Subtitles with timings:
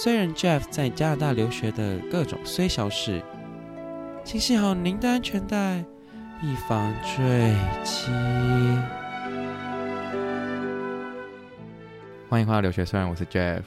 [0.00, 3.20] 虽然 Jeff 在加拿大留学的各种虽小事，
[4.22, 5.84] 请系好您的安全带，
[6.40, 7.52] 以防坠
[7.82, 8.12] 机。
[12.28, 13.62] 欢迎回到留学虽然，我是 Jeff。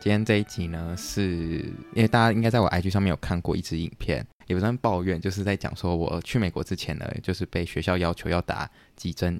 [0.00, 1.58] 今天这一集呢，是
[1.92, 9.38] 因为大家应该在我 IG 上面有看过一支影片，也不算抱怨，就是在讲说我去美国之前呢，就是被学校要求要打几针。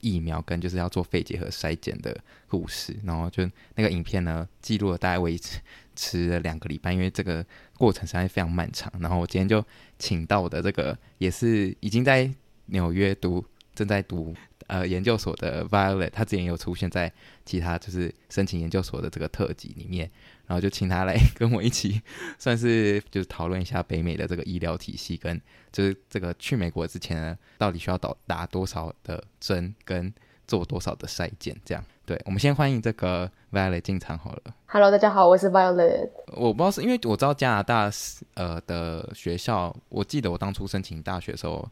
[0.00, 5.60] 疫苗跟就是要做肺结核筛检的故事，然后就那个影片呢，记录了大概维持
[5.94, 7.44] 持了两个礼拜，因为这个
[7.76, 8.92] 过程实在非常漫长。
[9.00, 9.64] 然后我今天就
[9.98, 12.30] 请到的这个也是已经在
[12.66, 14.34] 纽约读正在读
[14.66, 17.12] 呃研究所的 Violet，他之前有出现在
[17.44, 20.10] 其他就是申请研究所的这个特辑里面。
[20.52, 22.02] 然后就请他来 跟我一起，
[22.38, 25.40] 算是就是讨论一下北美的这个医疗体系，跟
[25.72, 30.12] 就是这个去美国之前呢，到底需要打打多少的针，跟
[30.46, 31.82] 做多少的筛检，这样。
[32.04, 34.42] 对，我们先欢迎这个 Violet 进场好了。
[34.66, 36.10] Hello，大家好，我是 Violet。
[36.36, 37.90] 我不知道是因为我知道加拿大
[38.34, 41.66] 呃的学校，我记得我当初申请大学的时候，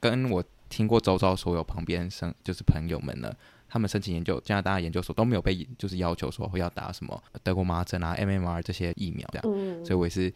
[0.00, 3.32] 跟我听过周遭所有旁边生就是朋友们呢。
[3.74, 10.32] 他们申请研究加拿大研究所都没有被就是要求说会要打什么德国麻疹啊、MMR 这些疫苗这样，嗯、所以我也是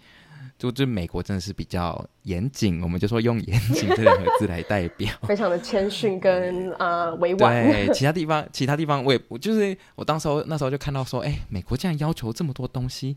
[0.58, 7.70] 就就美国真的是比较严谨，我们就说用严谨这两个字来代表， 非常的谦逊跟呃委婉。
[7.70, 13.16] 对，其他地方其他地方我也我就是我当时候那时候就看到说，哎，美国竟然要求这么多东西。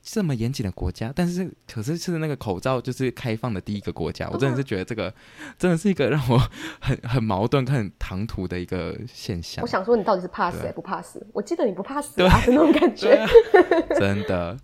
[0.00, 5.12] 这么严谨的国家，但是可是是那个口罩就是开放的第一个国家，我真的是觉得这个
[5.58, 6.40] 真的是一个让我
[6.80, 9.62] 很很矛盾、很唐突的一个现象。
[9.62, 11.26] 我想说，你到底是怕死还不怕死？
[11.32, 13.26] 我记得你不怕死啊， 那种感觉。
[13.98, 14.56] 真的，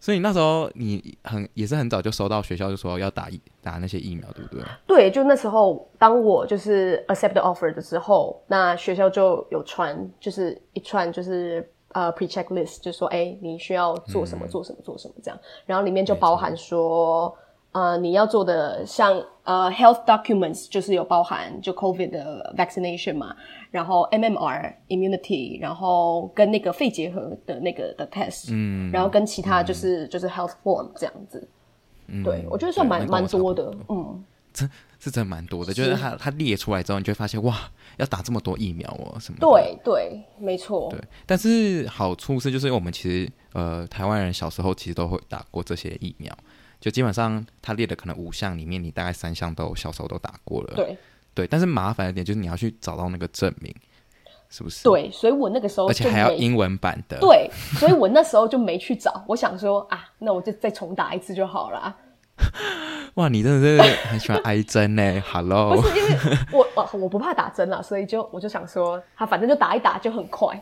[0.00, 3.28] 所以那时候你很也是很早就收到学校就说要打
[3.62, 4.64] 打那些疫苗，对不对？
[4.86, 11.68] 对，就那时候当我就是 accept the offer 的时候，那学校就有传，就是一串就是。
[11.92, 15.40] 呃、uh，pre-checklist 就是说，哎，你需要做什么，做什么，做什么这样。
[15.66, 17.34] 然后里面就包含说，
[17.72, 23.34] 呃，你要做的像呃，health documents 就是有包含就 COVID 的 vaccination 嘛，
[23.70, 31.48] 然后 MMR immunity，然后跟那个肺结核的那个的 test，嗯，然后跟其他就是、嗯、就是 health form 这样子。
[32.08, 34.24] 嗯，对，我觉得算蛮蛮多的，嗯。
[34.52, 34.66] 这
[35.08, 37.56] 是真的蛮多的，就是它它列出来之后，你就会发现哇，
[37.96, 39.46] 要打这么多疫苗哦，什么的？
[39.46, 40.88] 对对，没错。
[40.90, 46.32] 对，但是好处是，就是我们其实呃，台湾人小时候其实都会打过这些疫苗，
[46.80, 50.74] 就基本上他列的可能五项里面，你大概三项都小时候都打过了。
[50.74, 50.96] 对
[51.34, 53.74] 对，但是麻烦一点就是你要去找到那个证明，
[54.50, 54.84] 是不是？
[54.84, 57.18] 对，所以我那个时候而且还要英文版的。
[57.20, 61.96] 对，所以我那时候就没去找，我想说啊，那我就再重打一次就好了。
[63.14, 65.22] 哇，你真的是很喜欢挨针呢？
[65.30, 66.16] Hello，不是因为
[66.52, 70.60] 我 我我不怕打针啦，所以就我就想说，他反正就打一打就很快。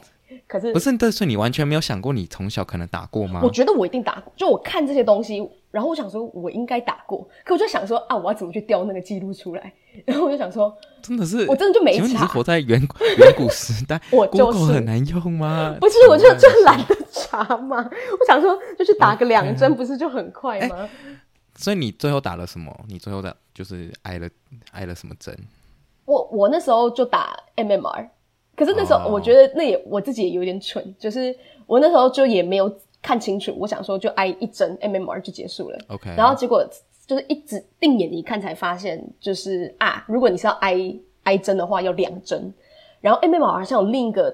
[0.48, 3.41] 可是不是，但是你完全没有想过你从小可能打过吗？
[3.44, 9.72] 我觉得我一定打过，就我看这些东西，然后我想说我应该打过，可我就想说啊，我要怎么去调那个记录出来？
[10.04, 11.98] 然后我就想说，真的是，我真的就没查。
[11.98, 12.81] 请问你是活在远
[13.19, 14.00] 远古时代？
[14.10, 15.76] 我就是 Google 很难用吗？
[15.81, 17.76] 不是，我就就懒得查嘛。
[17.78, 20.76] 我想说，就是打个两针，不是就很快吗？
[20.76, 20.88] 欸
[21.56, 22.72] 所以你最后打了什么？
[22.88, 24.28] 你最后打就是挨了
[24.72, 25.34] 挨了什么针？
[26.04, 28.08] 我我那时候就打 MMR，
[28.54, 29.94] 可是那时候我觉得那也、oh.
[29.94, 31.36] 我自己也有点蠢，就是
[31.66, 32.72] 我那时候就也没有
[33.03, 35.78] 看清楚，我想说就挨一针 MMR 就结束了。
[35.88, 36.64] OK，然后结果
[37.06, 40.76] 就是一直定眼一看才发现，就是啊，如果你是要挨
[41.24, 42.54] 挨针的话要两针，
[43.00, 44.32] 然后 MMR 好像有另一个，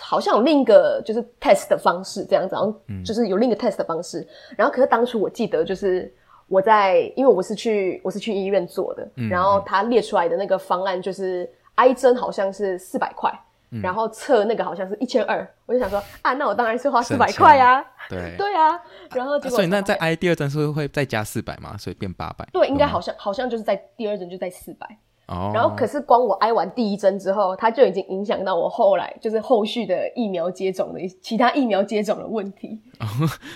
[0.00, 2.74] 好像有另一个就是 test 的方式这样子，然后
[3.04, 6.10] 就是有另一个 test 的方式，嗯、然后可是当初我记得就是。
[6.52, 13.32] 我在，因为我是去，我是去医院做的，嗯、然后他列出来的那个方案就是挨针好像是四百块，
[13.70, 18.78] 嗯、然后测那个好像是一千二，我就想说啊，那我当然是花四百块呀，对 对啊，
[19.14, 21.74] 然后结果、啊、所以那再挨第二针是不是会再加四百嘛？
[21.78, 22.46] 所以变八百？
[22.52, 24.86] 对，应该好像好像就是在第二针就在四百，
[25.26, 25.50] 哦。
[25.54, 32.78] 然后可是光我挨完第一针之后，它就已经影响到我后来就是后续的疫苗接种的其他疫苗接种的问题。
[33.00, 33.06] 哦、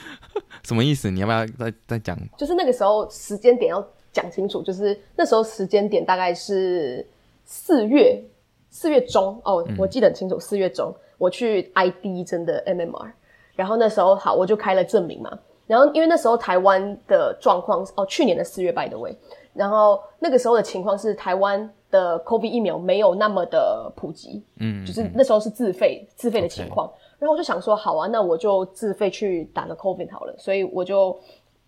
[0.64, 1.10] 什么意思？
[1.10, 2.16] 你要不要再再讲？
[2.36, 7.06] 就是那个时候时间点要讲清楚，就是那时候时间点大概是
[7.44, 8.22] 四月
[8.70, 13.10] 四月中哦，我记得很清楚，四、嗯、月中我去挨第一针的 MMR，
[13.54, 15.38] 然后那时候好我就开了证明嘛。
[15.66, 19.12] 然后，因为那时候台湾的状况哦，去年的四月，by the way，
[19.56, 26.86] 然后那个时候的情况是台湾的 COVID 疫苗没有那么的普及，嗯，就是那时候是自费自费的情况。
[26.86, 26.92] Okay.
[27.20, 30.34] 然后我就想说，好啊，那我就自费去打个 COVID 好了。
[30.38, 31.10] 所以我就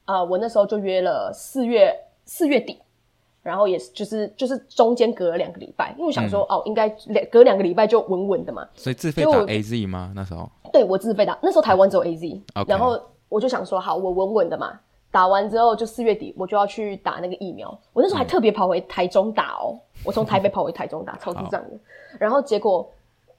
[0.04, 1.94] 啊、呃，我那时候就约了四月
[2.24, 2.78] 四月底，
[3.42, 8.68] 然后也是就是就是中间隔了两个礼拜，因为我想说、嗯、哦，应该两隔两个礼拜就稳稳的嘛。
[8.74, 10.12] 所以自费打 AZ 吗？
[10.14, 10.50] 那时候？
[10.72, 12.40] 对，我自费打，那时候台湾只有 AZ.
[12.66, 13.00] 然后。
[13.30, 14.80] 我就想说，好，我稳稳的嘛。
[15.10, 17.68] 打完之后，就四月底我就要去打那个疫苗。
[17.92, 21.70] 我那时候还特别跑回台中打哦、喔，我从台北跑回台中打， 超智障的。
[22.18, 22.88] 然后结果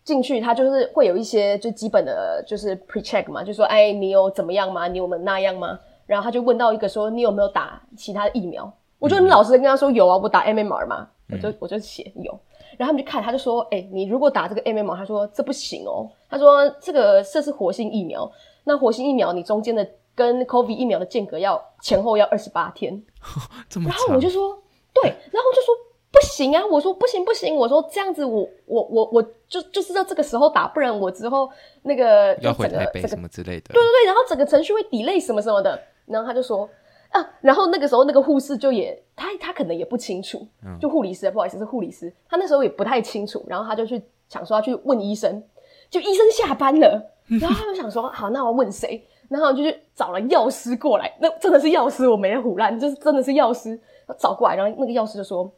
[0.04, 4.88] 进去，他就是会有一些就基本的，就是 pre check 嘛，就说，哎，你有怎么样吗？
[4.88, 5.80] 你有没有那样吗？
[6.06, 8.72] 然后他就问到一个说，你有没有打其他的疫苗？
[8.98, 11.08] 我就很老实跟他说，有啊，我打 MMR 嘛。
[11.32, 12.32] 我就我就写有。
[12.76, 16.10] 然后他们就看，他就说，哎，你如果打这个 MMR，他说这不行哦。
[16.28, 18.30] 他说这个这是活性疫苗。
[18.64, 19.88] 那活性疫苗，你中间的
[20.20, 23.02] 跟 COVID 疫苗的间隔要前后要二十八天。
[23.72, 24.62] 然后我就说，
[24.94, 25.74] 对，然后就说
[26.12, 31.50] 不行啊，我说不行不行，我说这样子我我我我就就是在这个时候打，不然我之后
[31.84, 33.74] 那个要回台北什么之类的。
[33.74, 35.82] 对对对，然后整个程序会 delay 什么什么的。
[36.06, 36.70] 然后他就说
[37.12, 40.46] 啊，然后那个时候那个护士就也他他可能也不清楚，
[40.82, 45.42] 就护理师不好意思是护理师，他那时候也不太清楚，然后他就去想说要去问医生，
[45.90, 47.16] 就医生下班了。
[47.40, 49.06] 然后他就想说，好，那我问谁？
[49.30, 51.16] 然后就去找了药师过来。
[51.22, 53.80] 那真的是药师，我没唬烂，就是真的是药师
[54.18, 54.58] 找过来。
[54.58, 55.50] 然后那个药师就说：“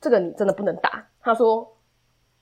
[0.00, 1.76] 这个你真的不能打。”他说：“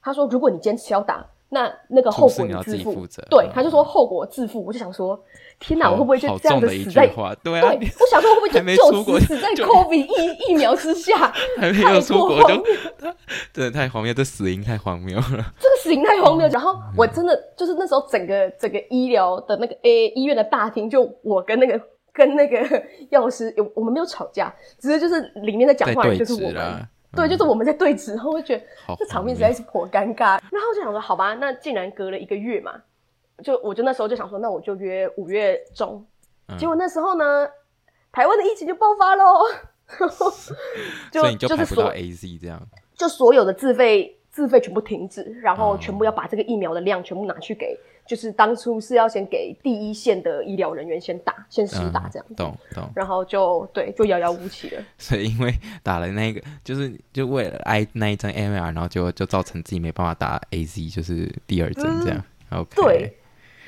[0.00, 4.64] 他说如果你坚持要打。”那那个后果你自负，对，他就说后果自负。
[4.64, 5.18] 我就想说，
[5.60, 7.06] 天哪，我会不会就这样子死在？
[7.44, 11.32] 对啊，我想说会不会就就死在 COVID 疫疫苗之下？
[11.56, 12.64] 还没有出国就，
[13.54, 15.54] 真的太荒谬，这死因太荒谬了。
[15.60, 21.80] 这个死因太荒谬，然后我真的就是那时候整个整个医疗的那个 A 医院的大厅，就我跟那个
[22.12, 26.88] 跟那个药师有我们没有吵架，只是就是里面在讲话就是我们。
[27.16, 28.64] 对，就是我们在对峙，然后我就觉得
[28.98, 32.74] 这场面实在是颇尴尬，然后就想说，好吧，那既然隔了一个月嘛，
[33.42, 36.06] 就我就那时候就想说，那我就约五月中，
[36.48, 37.48] 嗯、结果那时候呢，
[38.12, 39.42] 台湾的疫情就爆发喽，
[41.10, 42.60] 就所以你就排不到 AZ 这样，
[42.94, 47.74] 就所有的自费自费全部停止，然后全部要把这个疫苗的量全部拿去给。
[48.06, 54.82] 就是当初是要先给第一线的医疗人员先打，先施打这样懂懂，然后就对，就遥遥无期了。
[54.98, 55.52] 所以因为
[55.82, 62.22] 打了那个，就是就为了挨那一针 MMR，然后就就造成自己没办法打 AZ，就是第二针这样。
[62.50, 63.16] 嗯、OK，对，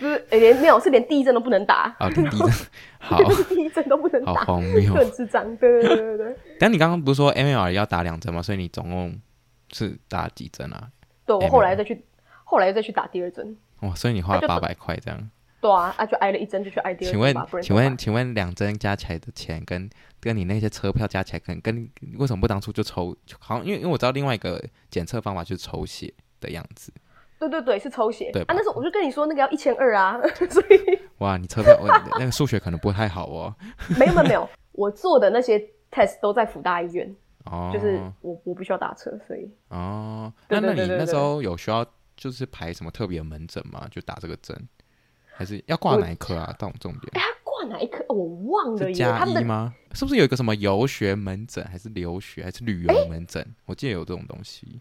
[0.00, 2.50] 就是连没有是连第一针都不能打啊， 连第一针
[3.00, 3.18] 好，
[3.48, 5.44] 第一针都不能打，好荒谬，很智障。
[5.56, 6.36] 对对对对。
[6.60, 8.40] 但你刚刚不是说 MMR 要打两针吗？
[8.40, 9.18] 所以你总共
[9.72, 10.90] 是打几针啊？
[11.26, 12.04] 对，我后来再去，
[12.44, 13.56] 后来再去打第二针。
[13.80, 15.30] 哇，所以你花了八百块这样？
[15.60, 17.12] 对啊，啊就挨了一针就去挨第二针。
[17.12, 19.88] 请问，请问，请问两针加起来的钱跟
[20.20, 23.16] 跟你那些车票加起来，可能跟为什么不当初就抽？
[23.38, 26.92] 好像因为因为我知道另外一个检测方法就是抽血的样子。
[27.40, 28.30] 对对对，是抽血。
[28.32, 30.20] 对啊，那时候我就跟你说那个要一千二啊，
[30.50, 31.86] 所以哇，你车票我
[32.18, 33.54] 那个数学可能不太好哦。
[33.98, 35.58] 没有没有没有，我做的那些
[35.90, 37.14] test 都在福大医院
[37.44, 41.86] 哦，就是我我不需要打车，所以哦，那那你那时候有需要？
[42.20, 43.86] 就是排什么特别的门诊吗？
[43.92, 44.52] 就打这个针，
[45.36, 46.52] 还是要挂哪一科啊？
[46.58, 47.04] 到重点。
[47.12, 48.04] 哎、欸，他挂哪一科？
[48.08, 48.92] 我忘了。
[48.92, 49.72] 加一吗？
[49.92, 53.48] 是不是有一个什么游学门诊，还是留学，还是旅游门诊、欸？
[53.66, 54.80] 我记得有这种东西。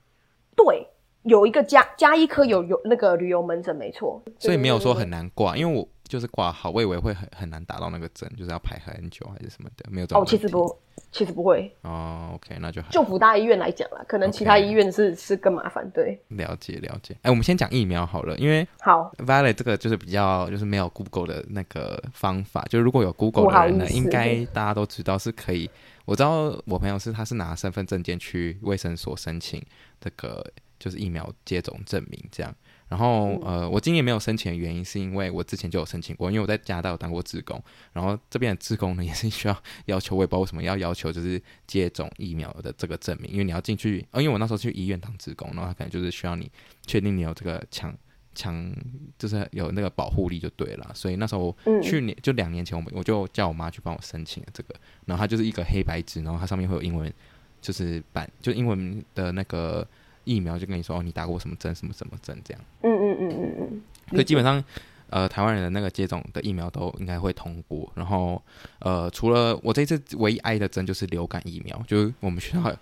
[0.55, 0.87] 对，
[1.25, 4.19] 有一个加加一科有有那个旅游门诊，没错。
[4.39, 10.23] 所以没有说很难挂，因为我就是挂号，我以为会很很难打到那个针，就是要排很久还是什么的，没有这种。
[10.23, 10.75] 哦，其实不。
[11.17, 12.89] 其实不会哦，OK，那就好。
[12.91, 16.15] 就福大医院来讲啦，可能其他医院是、是更麻烦，对。
[16.27, 25.67] 了解了解，哎、欸，我们先讲疫苗好了，因为好 Violet 这个就是比较就是没有 Google 的那个方法，就如果有 Google 的人呢，应该大家都知道是可以。
[26.05, 29.59] 我知道我朋友是他是拿身份证件去卫生所申请
[29.99, 30.45] 这个
[30.77, 32.53] 就是疫苗接种证明这样。
[32.89, 46.49] 然后，呃，我今年没有申请的原因是因为我之前就有申请过，因为我在加拿大有当过志工，然后这边的志工呢也是需要要求，我也不知道为什么要要求就是接种疫苗的这个证明，因为你要进去，呃，因为我那时候去医院当志工，然后他可能就是需要你
[46.85, 47.93] 确定你有这个强
[48.33, 48.73] 强，
[49.19, 51.53] 就是有那个保护力就对了，所以那时候
[51.83, 54.75] 去年就两年前，我我就叫我妈去帮我申请了这个，
[55.05, 57.13] 然后它就是一个黑白纸，然后它上面会有英文。
[57.59, 59.85] 就是版，就英文的那个
[60.27, 62.61] 疫苗，就跟你说哦，你打过什么针，什么什么针这样。
[62.81, 63.81] 嗯嗯嗯嗯嗯。
[64.09, 64.63] 所以基本上，
[65.09, 67.89] 呃，台湾人的那个接种的疫苗都应该会通过。
[67.95, 68.41] 然后，
[68.79, 72.75] 呃，除了我这次唯一挨的针就是流感疫苗，就是我们学校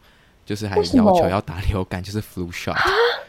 [0.43, 2.75] 就是还要求要打流感，就是 flu shot。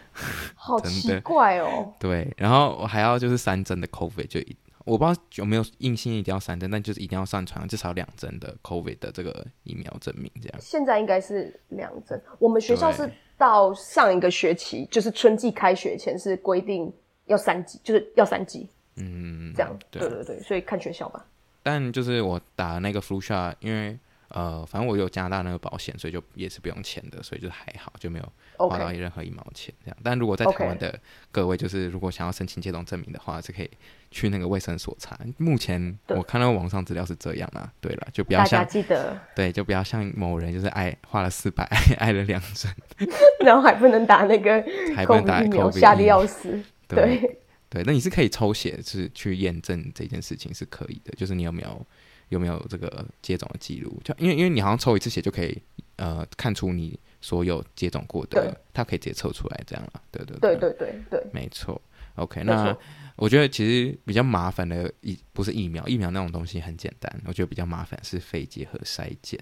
[0.55, 1.93] 好奇怪哦。
[2.01, 4.41] 对，然后我还要就是三针的 COVID 就。
[4.87, 10.59] 我不知道有没有硬性一定要三针，但就是一定要上传至少两针的 COVID 的这个疫苗证明，这样。
[10.61, 12.23] 现在应该是两针。
[12.39, 16.93] 我们学校是到上一个学期，就是春季开学前是规定
[17.27, 18.69] 要三级，就是要三级。
[18.97, 19.79] 嗯，这样。
[19.91, 21.25] 对，对对对，所以看学校吧。
[21.63, 28.33] 但就是我打那个 flu shot，因为呃，反正我有加拿大那个保险，所以就也是不用钱的，所以就还好，就没有。
[28.59, 30.99] 花到任何一毛钱这样，但如果在台湾的
[31.31, 33.71] 各位，就是如果想要申请接种证明的话，是可以
[34.11, 35.19] 去那个卫生所查。
[35.37, 39.21] 目前我看到网上资料是这样啦，对了，就不要像记得。
[39.35, 41.69] 对，就不要像某人就是爱花了四百
[42.01, 42.75] 爱了两针，
[43.45, 44.65] 然后还不能打那个，
[44.95, 46.51] 还不能打疫苗，吓得要死。
[46.89, 51.87] 对对，对，那你是可以抽血是去验证这件事情是可以的，就是你有没有
[52.29, 54.01] 有没有这个接种的记录？
[54.05, 55.61] 就因为因为你好像抽一次血就可以
[55.97, 56.99] 呃看出你。
[57.19, 60.03] 所有接种过的，它可以直接测出来，这样了。
[60.13, 61.81] 对对对对对对，没错。
[62.15, 62.77] OK，那
[63.17, 67.13] 我觉得其实比较麻烦的疫不是疫苗，疫苗那种东西很简单。
[67.27, 69.41] 我觉得比较麻烦是肺结核筛检，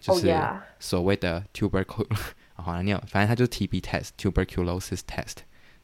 [0.00, 0.34] 就是
[0.80, 2.16] 所谓的 tuberculosis。
[2.54, 5.36] 好像，你有，反正它就是 TB test，tuberculosis test。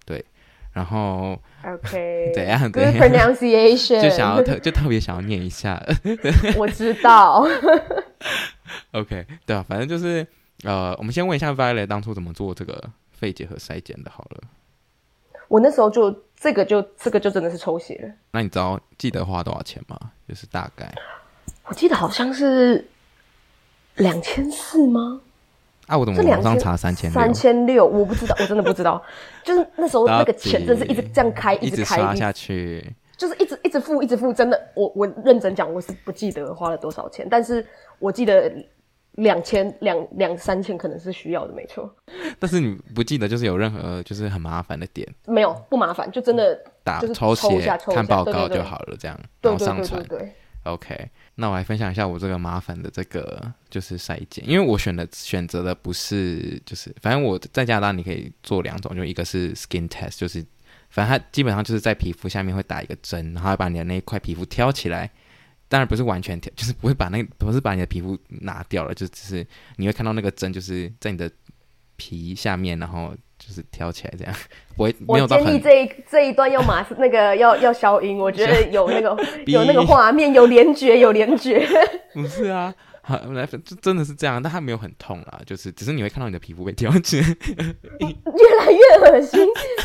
[0.05, 0.25] 对，
[0.79, 5.83] 然后 OK， 怎样？Good pronunciation，就想要特就特别想要念一下。
[6.57, 7.45] 我知道。
[8.95, 10.25] OK，对啊，反正就是。
[10.65, 12.83] 呃，我们先问一下 Violet 当初怎么做这个
[13.13, 14.11] 肺结核筛检的？
[14.11, 14.41] 好了，
[15.47, 18.13] 我那时候就这个就这个就真的是抽血。
[18.33, 19.97] 那你知道记得花多少钱吗？
[20.29, 20.93] 就是大概，
[21.67, 22.85] 我记得好像是
[23.95, 25.21] 两千四吗？
[25.89, 27.85] 啊，我怎么网上查三千三千六？
[27.85, 29.03] 我不知道，我真的不知道。
[29.45, 34.33] 就是那时候那个钱真是一直这样开，一直开一直刷下去，就是一直一直付，一直付。
[34.33, 37.67] 真的，我我认真讲，我是不记得花了多少钱，但是
[37.99, 38.53] 我记得。
[39.19, 41.93] 两千两两三千可能是需要的，没错。
[42.39, 45.05] 但是你不记得就是有任何就是很麻烦的点？
[45.27, 50.05] 没有，不麻烦，就真的打抽血抽看报告就好了，这样对对对对对，然后上传。
[50.05, 50.33] 对
[50.73, 60.45] ，OK，那我来分享一下我这个麻烦的这个就是筛检，因为我选的选择的不是就是，反正我在加拿大你可以做两种，就一个是 skin test，就是
[60.91, 65.11] 反正它基本上就是在皮肤下面会打一个针，然后把你的那一块皮肤挑起来。
[65.71, 69.47] 当然不是完全挑，就是不会把那，不是把你的皮肤拿掉了，就只是
[69.77, 71.31] 你会看到那个针就是在你的
[71.97, 74.35] 皮下面，然后就是挑起来这样，
[74.77, 75.45] 不会没有到很。
[75.45, 79.17] 我建议这一这一段要马那个 要要消音，我觉得有那个
[79.47, 81.67] 有那个画面，有连觉，有连觉。
[82.13, 82.75] 不是啊。
[83.01, 89.41] 好，来，就真的是这样，但它没有很痛啦，就是只是你会看到你的皮肤被挑起来，越来越恶心，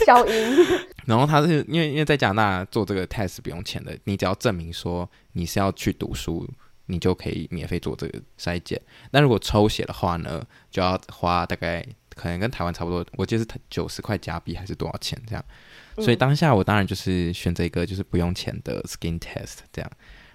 [0.05, 0.57] 消音。
[1.05, 6.45] 然后他是因为因为在加拿大做这个 test 不用钱的，你只要证明说你是要去读书，
[6.88, 8.81] 你就可以免费做这个筛检。
[9.12, 11.81] 那如果抽血的话呢，就要花大概
[12.15, 15.43] 可能跟台湾差不多，我记得是九十块加币还是多少钱这样。
[15.98, 19.91] 所以当下我当然就是选择一个就是不用钱的 skin test 这样，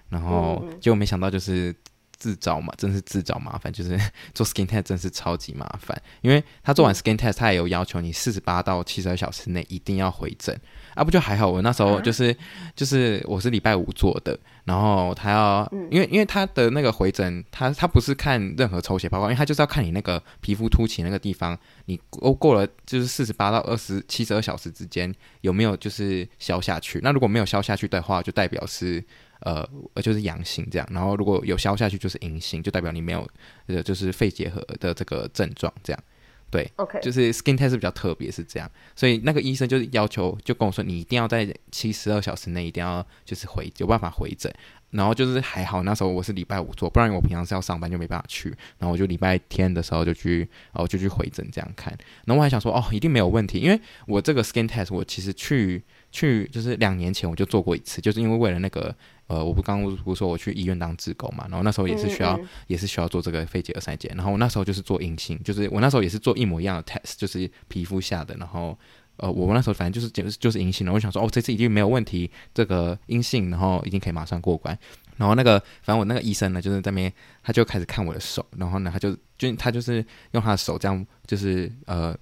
[0.08, 1.75] 然后结果没想到就是。
[2.20, 3.73] 自找嘛，真是自找麻烦。
[3.73, 3.97] 就是
[4.35, 10.61] 做 skin test 真是超级麻烦，因为他做完 skin test，他也有要求你四十八到七十二小时内一定要回诊。
[10.99, 11.49] 啊，不就还好？
[11.49, 12.37] 我那时候就是
[12.75, 26.99] 就是我是礼拜五做的，然后他要，因为因为他的那个回诊，他他不是看任何抽血报告，因为他就是要看你那个皮肤凸起那个地方，你过过了就是四十八到二十七十二小时之间有没有就是消下去？
[27.02, 29.05] 那如果没有消下去的话，就代表是。
[29.43, 29.64] 呃，
[30.02, 33.25] 就是阳性这样，然后如果有消下去就是阴性，就代表你没有，
[33.69, 36.05] 呃，就是肺结核的这个症状这样，
[36.50, 44.52] 对，OK，就是 skin test 比较特别是这样，所以那个医生就是要求，就跟我说，你一定要在七十二小时内一定要就是回有办法回诊，
[44.90, 50.40] 然后就是还好那时候我是礼拜五做，不然我平常是要上班就没办法去，然后我就礼拜天的时候就去，
[50.73, 58.95] 然后就去回诊这样看，然后我还想说哦，一定没有问题，因为我这个 skin test 我其实去去就是两年前我就做过一次，就是因为为了那个。
[59.28, 68.75] 呃，我不刚刚不是说我去医院当志工嘛，然后那时候也是需要，嗯嗯也是需要做这个肺结核筛检，然后我那时候就是做阴性，就是我那时候也是做一模一样的 test，就是皮肤下的，然后
[69.18, 74.76] 呃，我那时候反正就是就是就是阴性，了我想说哦，这次一定没有问题，这个阴性，然后一定可以马上过关，
[75.16, 82.16] 然后那个反正我那个医生呢，就是在那边他就开始看我的手，然后呢，他就就他就是用他的手这样，就是呃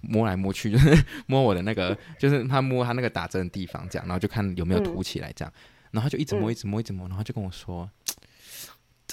[0.00, 5.52] 摸来摸去，就是摸我的那个，就是他摸他那个打针的地方这样，然后就看有没有凸起来这样。
[5.90, 7.90] 然后就一直摸，一直摸，一直摸，然后就跟我说：“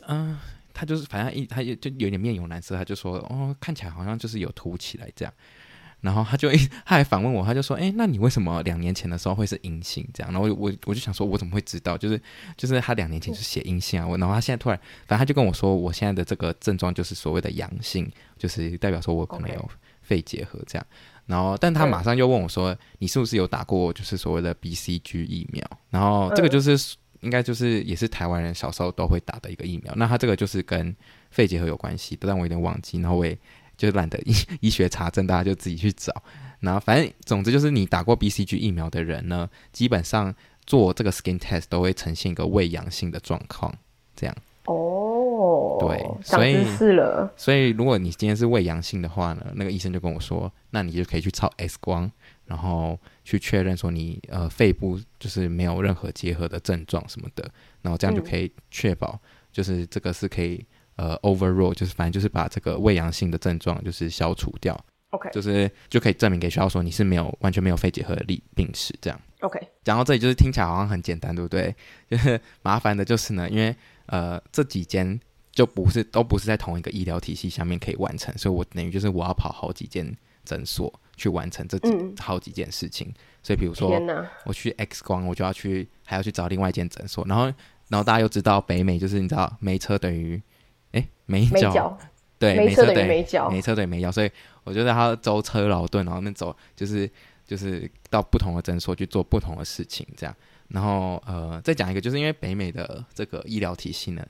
[0.08, 0.38] 嗯、
[0.74, 5.34] 他就是反正一他就就有点面有难色，他就说哦，看起来好像就是有凸起来这样。
[6.06, 11.98] 然后他就一 他还反问我，他就说：“哎，那你为什么两年前的时候会是阴性这样？”然后我我我就想说，我怎么会知道？
[11.98, 12.22] 就是
[12.56, 19.70] 就是他两年前就写阴性啊，我然后他现在突然，反正他就跟我说，我现在的这个症状就是所谓的阳性，就是代表说我可能有
[20.04, 20.86] 肺结核这样。
[21.26, 29.92] 然后，但他马上又问我说：“你是不是有打过就是所谓的 BCG 疫苗？”然后这个就是应该就是也是台湾人小时候都会打的一个疫苗。
[29.96, 30.96] 那他这个就是跟
[31.32, 33.00] 肺结核有关系，但我有点忘记。
[33.00, 33.36] 然后我也。
[33.78, 36.14] 就懒得 医医学查证，大家就自己去找。
[36.62, 40.34] 然后反正总之就是，你打过 BCG 疫苗的人呢，基本上
[40.66, 43.72] 做这个 skin test 都会呈现一个胃阳性的状况。
[44.16, 47.32] 这样哦，对，所以是了。
[47.36, 52.10] 所以如果你今天是胃阳性的话呢，那个医生就跟我说，那你就可以去照 X 光，
[52.46, 57.48] 然后去确认说你呃肺部就是没有任何结核的症状什么的，
[57.82, 59.20] 然后这样就可以确保
[59.52, 60.66] 就是这个是可以。
[60.98, 69.60] 呃，overall 就是反正就是把这个胃阳性的症状就是消除掉，OK，就是就可以证明给学校说你是没有完全没有肺结核的病病史这样，OK。
[69.84, 71.76] 讲到这里就是听起来好像很简单，对不对？
[72.10, 73.76] 就是麻烦的就是呢，因为
[74.06, 75.20] 呃这几间
[75.52, 83.14] 就不是都不是在同一个医疗体系下面可以完成，所以我等于就是我要跑好几间诊所去完成这几、嗯、好几件事情。
[83.44, 84.02] 所以比如说
[84.46, 87.46] 我去 X 光，我就要去还要去找另外一间诊所，然后
[87.90, 90.42] 然后大家又知道北美就是你知道没车等于。
[90.96, 91.98] 哎，没脚，
[92.40, 94.32] 对，没车等于没脚，没车等于没脚，所以
[94.64, 97.10] 我觉得他舟车劳顿，然后那走就是
[97.46, 100.36] 就是到不同的诊所去做不同的事情，这样。
[100.70, 104.26] 然后呃，再讲一个，就是因为北美的这个医疗体系呢，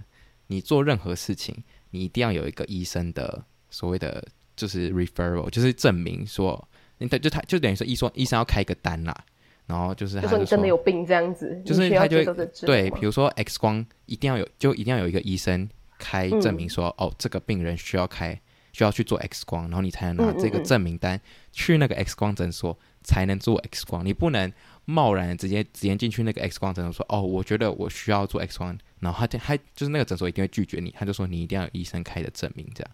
[0.47, 1.55] 你做任何事情，
[1.91, 4.21] 你一定要有一个医生的所谓的
[4.55, 6.67] 就是 referral，就是证明说，
[6.97, 9.15] 你就他就等于说医说医生要开一个单啦，
[9.65, 12.25] 然后就是他就说，你真的有病这样子，就是他就会
[12.65, 15.69] 对，比如说 X 光一定要有，就一定要有一个医生。
[15.97, 18.39] 开证明说，哦，这个病人需要开，
[18.73, 21.19] 需要去做 X 光，然后你才能拿这个证明单
[21.51, 24.05] 去那个 X 光诊所才能做 X 光。
[24.05, 24.51] 你不能
[24.85, 32.91] 贸然直接直接进去那个 X 光诊所说，哦，我觉得我需要做 X 光，然后他就他就是那个诊所一定会拒绝你，他就说你一定要有医生开的证明这样。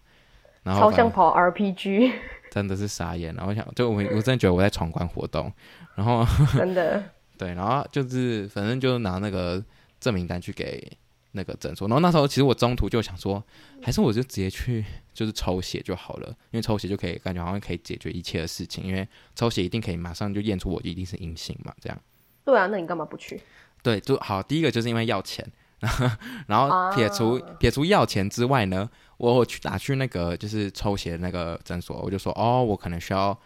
[0.62, 2.12] 然后超像跑 RPG，
[2.52, 3.34] 真的是傻眼。
[3.34, 5.52] 然后我想，就我我真的觉得我在闯关活动，
[5.96, 6.24] 然后
[6.56, 7.02] 真的
[7.36, 9.62] 对，然后就是反正就拿那个
[9.98, 10.96] 证明单去给。
[11.32, 13.42] 那个诊所，然后那时候其实我中途就想说，
[13.82, 21.98] 还是我就直接去就是抽血就好了，因为抽血就可以感觉好像可以解决一切的事情，因为抽血一定可以马上就验出我一定是阴性嘛，这样。
[22.44, 23.40] 对啊，那你干嘛不去？
[23.82, 24.42] 对，就好。
[24.42, 25.46] 第一个就是因为要钱，
[26.46, 33.36] 然后撇除、啊、撇除要钱之外呢，我去打去那个就是抽血的那个诊所，我就说哦，我可能需要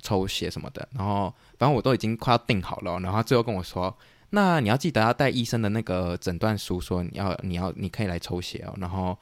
[0.00, 3.94] 抽血什么的，然后反正我都已经快要定好了，然后他最后跟我说。
[4.34, 8.74] 那你要记得要带医生的那个诊断书，说你要你要你可以来抽血哦。
[8.78, 9.14] 然后，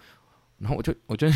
[0.58, 1.28] 然后我就 我就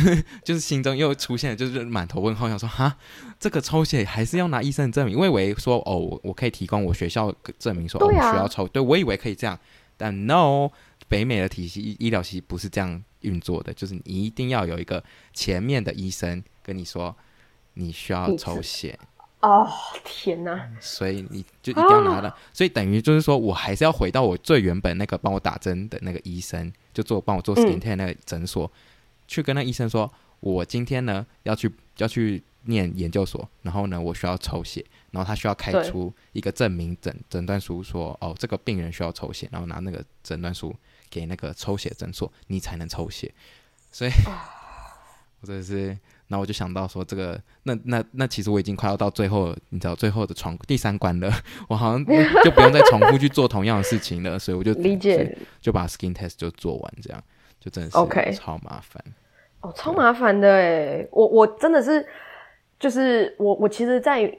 [0.45, 2.97] 就是心中又出现了就是满头问号，想说哈，
[3.41, 5.19] 这个抽血还是要拿医生的证明？
[5.19, 9.59] 我以为说哦，我我可以提供我学校证明说，说、啊、哦需要抽，对我以为可以这样，
[9.97, 10.71] 但 no，
[11.09, 17.17] 北美的体系医疗系不是这样运作的，就是你一定要有一个前面的医生跟你说
[17.75, 18.97] 你需要抽血。
[19.45, 19.71] 哦
[20.03, 20.71] 天哪！
[20.81, 28.73] 所以你就一定要拿了，啊、所以等于就是说我还是要回到我最原本那个帮我打针的那个医生，就做帮我做 skin test 那个诊所，嗯、
[29.29, 40.75] 去跟那医生说，我今天呢要去要去念研究所，然后呢我需要抽血，然后他需要开出一个证明诊诊断书说，说哦这个病人需要抽血，然后拿那个诊断书
[41.11, 43.31] 给那个抽血诊所，你才能抽血。
[43.93, 44.49] 所以，啊、
[45.41, 45.99] 我真的是。
[46.27, 51.31] 然后我就想到说，这个那那那其实我已经快要到最后，你知道最后的闯第三关了，
[51.69, 52.05] 我好像
[52.43, 57.23] 就不用再重复去做同样的事情了，所以我就理解，就把 skin test 就做完，这样
[57.61, 59.05] 就真的是 OK，超麻烦
[59.61, 62.05] 哦，超麻烦的哎，我我真的是
[62.81, 64.35] 就是我我其实，在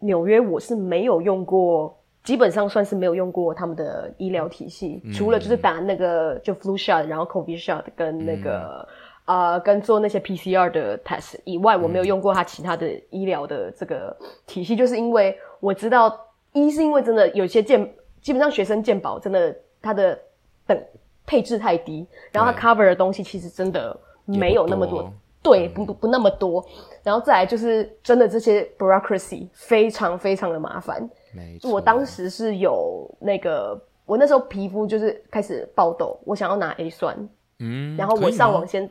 [0.00, 8.86] 纽约我是没有用过，基本上算是没有用过他们的医疗体系，嗯、除了就是打那个就 flu shot，然后 covid shot 跟那个。
[9.26, 14.14] 呃，跟做那些 PCR 的 test 以外，我没有用过它其他的医疗的这个
[14.46, 16.14] 体系，嗯、就是因为我知道，
[16.52, 20.18] 一是因为真的有些健，基本上学生健保真的它的
[20.66, 20.78] 等
[21.24, 25.12] 配置太低，然后它 cover 的东西其实真的没有那么多，多。
[25.42, 26.62] 对，不不不那么多，
[27.02, 31.08] 然后再来就是真的这些 bureaucracy 非常非常的麻烦。
[31.32, 37.16] 没错，我当时是有那个，我那时候皮肤就是开始爆痘，我想要拿 A 酸，
[37.60, 38.86] 嗯，然后我上网先。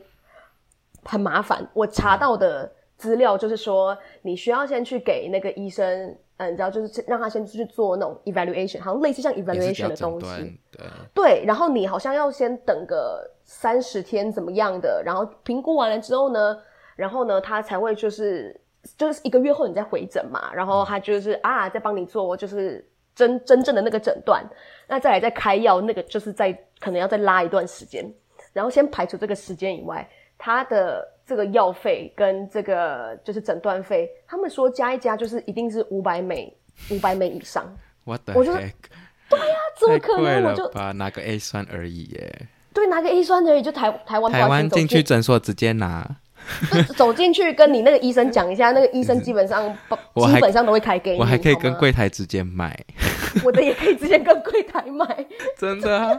[1.04, 10.58] 很麻烦，我查到的资料就是说，你需要先去给那个医生嗯，你知道，就是让他先去做那种 evaluation，好像类似像 evaluation 的东西。
[10.72, 10.86] 对。
[11.14, 16.58] 对，然后你好像要先等个三十天怎么样的，然后评估完了之后呢，
[16.96, 18.60] 然后呢，他才会就是
[18.98, 24.44] 就是一个月后你再回诊嘛，然后他就是啊，再帮你做就是真真正的那个诊断，
[24.88, 28.04] 那再来再开药，那个就是再可能要再拉一段时间，
[28.52, 31.10] 然后先排除这个时间以外，他的。
[31.26, 36.54] 这个药费跟这个就是诊断费，他们说加一加就是一定是五百美，
[36.90, 37.64] 五百美以上。
[38.04, 40.44] What the 我就对呀、啊，怎么可能？
[40.44, 42.48] 我就拿个 A 酸而已耶。
[42.74, 46.06] 对，拿个 A 酸而已，就台台湾台湾进去诊所直接拿，
[46.96, 49.72] 走进去跟你那个医生讲一下，那个医生基本上
[50.14, 51.18] 基本上都会开给你。
[51.18, 52.78] 我还可以跟柜台直接买，
[53.44, 55.26] 我的也可以直接跟柜台买。
[55.58, 56.18] 真的、啊？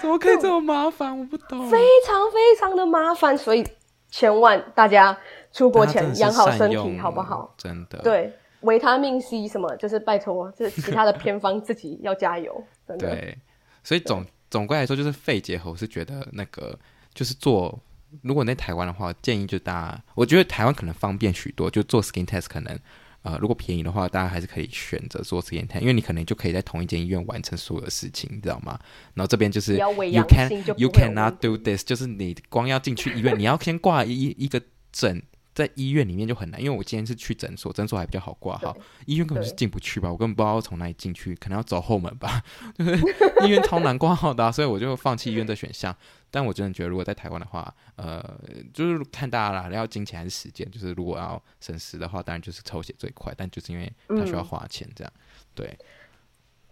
[0.00, 1.18] 怎么可以这么麻烦？
[1.18, 1.68] 我不懂。
[1.68, 3.64] 非常非常的麻烦，所以。
[4.16, 5.18] 千万大家
[5.50, 7.52] 出国前养好身体，好不好？
[7.58, 7.98] 真的。
[7.98, 12.62] 对，维他命 C 什么，就是拜托，就是其他的偏方自己要加油。
[12.86, 13.08] 真的。
[13.08, 13.36] 对，
[13.82, 16.78] 所以总总归来说，就是肺结核，我是觉得那个
[17.12, 17.76] 就是做，
[18.22, 22.78] 如果在台湾的话，建议就大家，我觉得台湾可能方便许多，就做 skin test 可能。
[23.22, 28.78] 呃，如果便宜的话，大家还是可以选择做 skin test，，因为你可能就可以在同一间医院完成所有的事情，你知道吗？
[29.14, 34.60] 然后这边就是 you can you cannot do this，就是你光要进去医院，你要先挂一一个
[34.92, 35.22] 诊。
[35.54, 40.10] 在医院里面就很难，因为我今天是去诊所，诊所还比较好挂号，医院根本是进不去吧？
[40.10, 42.42] 我根本不知道从哪里进去，可能要走后门吧。
[42.76, 42.96] 就是
[43.46, 45.94] 医院超难挂号的啊，所以我就放弃医院的选项。
[46.30, 48.20] 但我真的觉得，如果在台湾的话，呃，
[48.72, 50.68] 就是看大家啦，要金钱还是时间？
[50.72, 55.22] 就是如果要省时的话，当然就是抽血最快，但就是因为它需要花钱，这样、嗯、
[55.54, 55.78] 对。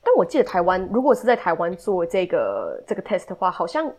[0.03, 3.93] 但我记得台湾，如果是在台湾做这个这个 test 的话，好像。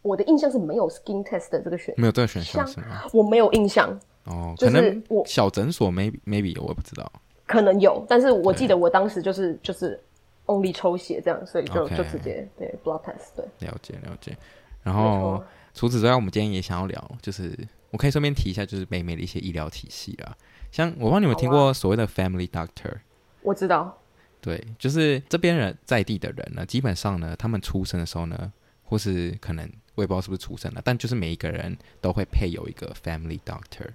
[0.00, 3.02] 我的印象是没有 skin test 的这个选项，没有这个选项是吗？
[3.12, 3.98] 我没有印象
[4.28, 7.10] 哦，可能我小诊所 maybe maybe 有，我也不知道，
[7.46, 9.98] 可能有，但是我记得我当时就是就是
[10.44, 11.96] only 抽血这样，所以就、okay.
[11.96, 14.36] 就直接对 blood test 对，了解了解。
[14.82, 17.56] 然后除此之外，我们今天也想要聊，就是
[17.90, 20.36] 我可以顺便提一下，就是北美的一些医疗体系啊，
[20.70, 23.00] 像我不知道你们听过所谓的 family doctor，、啊、
[23.42, 23.98] 我知道，
[24.42, 29.66] 对，就是这边人在地的人呢，基本上呢，他们出生的时候呢，或是可能。
[29.94, 33.88] 我也不知道是不是出生了，但就是每一个人都会配有一个 family doctor，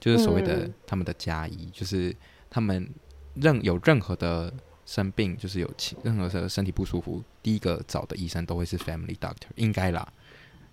[0.00, 2.14] 就是所谓的他们的家医，嗯，就是
[2.48, 2.88] 他们
[3.34, 4.52] 任有任何的
[4.86, 5.70] 生病，就是有
[6.02, 10.06] 任何的身体不舒服，第一个找的医生都会是 family doctor，应该啦。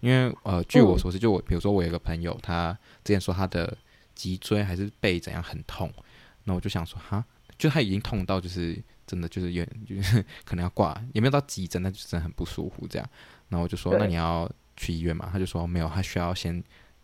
[0.01, 3.75] 因为呃，据我所知，就我比如说我有一个朋友，他之前说他的
[4.13, 5.91] 脊椎还是背怎样很痛，
[6.43, 7.23] 那我就想说哈，
[7.57, 13.09] 就他已经痛到就是真的就是有 就是可能要挂，也没有到急诊，但就真的很不舒服这样。
[13.49, 14.51] 然后我就说，那你要。
[14.77, 15.29] 去医院嘛？
[15.31, 16.61] 他就说没有，他需要先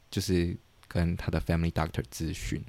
[0.10, 0.54] 就是
[0.94, 2.62] 跟他的 family doctor 咨询，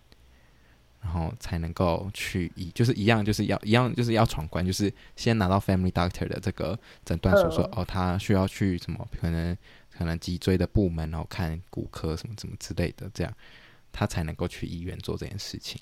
[1.00, 9.56] 然后才能够去医，就是一样，就是要一样，就是要闯关，就是先拿到 family doctor 的这个诊断书，说哦，他需要去什么，可能
[9.90, 13.34] 可能脊椎的部门，然后看骨科什么什么之类的，这样
[13.90, 15.80] 他才能够去医院做这件事情。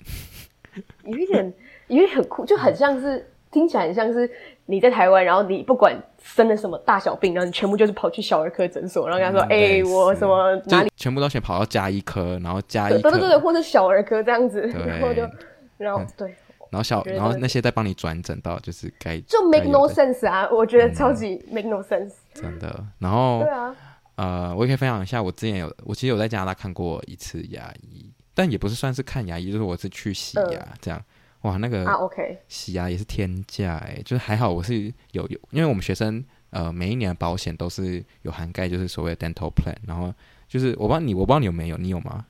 [1.03, 1.53] 有一点，
[1.87, 3.30] 因为很酷，就很像是。
[3.51, 4.29] 听起来很像是
[4.65, 15.29] 你在台湾，然后你不管生了什么大小病，然后你全部就是跑去小儿科诊所，然后跟他说：“哎、嗯欸，我什么哪里？”全部都先跑到加医科，然后加医科，对对对对，或者小儿科这样子，然后就，
[15.77, 16.33] 然后对，
[16.69, 22.85] 然后小，然后那些再帮你转诊到就是该就 make no sense 啊，我觉得超级 make no sense，、嗯、真的。
[22.99, 23.75] 然后对啊，
[24.15, 31.01] 呃，我也可以分享一下，我之前有，我其实有在加拿大看过一次牙医，但也不是算是看牙医，就是我是去洗牙、嗯、这样。
[31.41, 40.13] 哇，那个啊，OK，洗牙也是天价哎、欸，就是还好我是有有，因为我们学生呃每一年的保险都是有涵盖，就是所谓的 dental plan，然后
[40.47, 42.25] 就是我不知道你，我不知道你有没有，你有吗？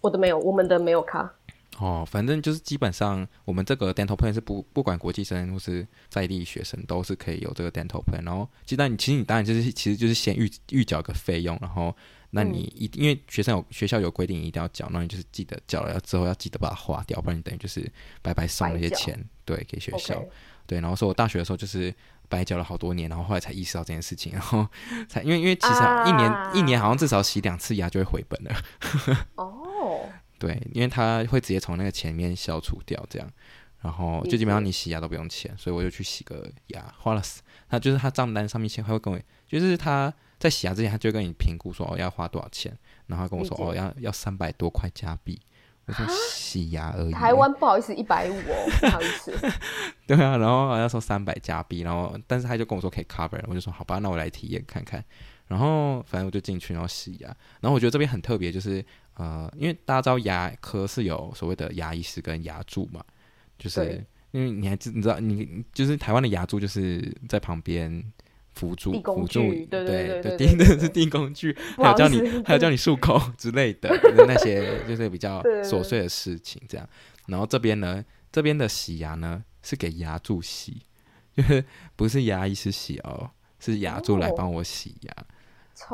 [0.00, 1.30] 我的没有，我们的没有卡。
[1.78, 11.94] 哦，反正就是基本上我们这个 dental plan 是不不管国际生或是在地学生都是可以有这个 dental plan，然后其实你其实你当然就是其实就是先预预缴个费用，然后。
[12.36, 17.88] 那你一因为学生有学校有规定一定要缴，那你就是记得缴了之后要记得把它花掉，不然你等于就是
[18.22, 20.28] 白白送那些钱，对，给学校，okay.
[20.66, 20.80] 对。
[20.80, 21.94] 然后说我大学的时候就是
[22.28, 24.66] 白缴了好多年，然后后来才意识到这件事情，然后
[25.08, 28.56] 才因为因为其实一年、啊、一年好像至少洗两次牙就会回本了。
[29.36, 29.44] 哦、
[29.80, 30.00] oh.，
[30.40, 33.30] 对，因为他会直接从那个钱里面消除掉这样，
[33.80, 37.22] 然后就基本上你洗牙都不用钱，所以我就去洗个牙，花了
[37.68, 40.12] 他就是他账单上面钱，他会跟我就是他。
[40.44, 42.76] 在洗牙之前，他就跟你评估说哦要花多少钱，
[43.06, 45.40] 然后跟我说哦要要三百多块加币。
[45.86, 49.32] 我说洗牙而已，台湾不好意思一百五哦， 不好意思。
[50.06, 55.02] 对啊，然后要说三百加币，然后但是他就跟我说可以 cover，我就说好吧，那我来体验看看。
[55.46, 57.28] 然后反正我就进去然后洗牙，
[57.60, 63.02] 然后我觉得这边很特别，就是呃因为大家知道牙科是有所谓的牙医师跟牙助嘛，
[63.58, 68.02] 就是因为你还知你知道你就是台湾的牙柱就是在旁边
[68.54, 73.90] 辅助辅助，对对对对，第一个是定工具，还有叫你还有叫你漱口 之类的
[74.26, 76.88] 那些就是比较琐碎的事情这样。
[77.26, 80.82] 然后这边呢，这边的洗牙呢是给牙柱洗，
[81.36, 81.64] 就是
[81.96, 85.14] 不是牙医师洗哦，是牙柱来帮我洗牙，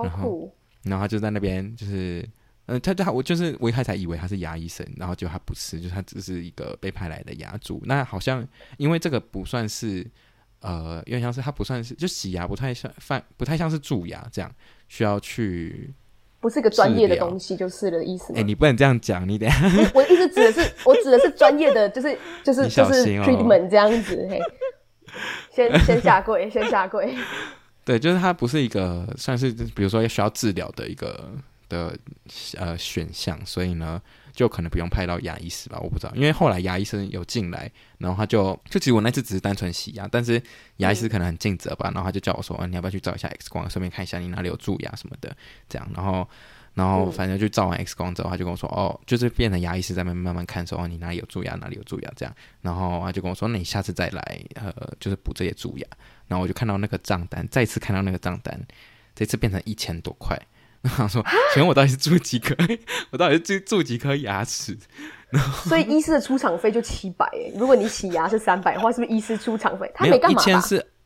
[0.03, 0.55] 然后。
[0.83, 2.29] 然后他就在那边就是。
[2.67, 7.83] 嗯，他他我就是我一开始才以为他是牙医生，然后就他不是，就是他只是一个被派来的牙柱。
[7.85, 8.47] 那好像
[8.77, 10.09] 因为这个不算是，
[10.61, 14.51] 呃，有点像是它不算是就洗牙，不太像犯，不太像是蛀牙这样
[14.89, 15.93] 需要去，
[16.41, 18.33] 不是一个专业的东西，就是的意思。
[18.35, 19.57] 哎、欸，你不能这样讲，你等下。
[19.95, 24.27] 我意思指的是，我指的是专业的，就是 就是就是 treatment 这样子。
[24.31, 24.41] 嘿，
[25.51, 27.15] 先先下跪，先下跪。
[27.85, 31.31] 对，就是它不是一个算是，比如说需要治疗的一个。
[31.71, 31.97] 的
[32.59, 34.03] 呃选项，所以呢，
[34.41, 40.43] 就可能不用派到牙医师吧，我不知道，因为后来牙医生有进来，然后他就就其实我那次只是单纯洗牙，但是
[40.79, 45.37] 牙医师可能很尽责吧，然后他就叫我说，啊，你要不要去照一下 X 光，顺便看一下你哪里有蛀牙什么的，
[45.69, 46.27] 这样，然后
[46.73, 55.87] 然后反正就照完 X 光之后，他就跟我说，哦，就是变成牙医师在那边慢慢看说，哦，你哪里有蛀牙，哪里有蛀牙这样，然后他就跟我说，那你下次再来，呃，就是补这些蛀牙，
[56.29, 58.59] 然后我就看到那个账单，再次看到那个账单，
[59.15, 60.41] 这次变成一千多块。
[60.83, 62.55] 然后说，请问我到底是蛀几颗？
[63.11, 64.77] 我到底是蛀蛀几颗牙齿？
[65.31, 69.91] 然后所以医师的出场费就七百哎，如果你洗牙是三百的话，是不是医师出场费？
[69.95, 70.61] 他没干嘛吧？